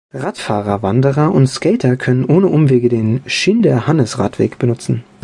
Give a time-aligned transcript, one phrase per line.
[0.15, 5.03] Radfahrer, Wanderer und Skater können ohne Umwege den Schinderhannes-Radweg benutzen.